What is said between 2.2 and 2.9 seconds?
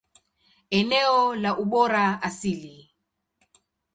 asili.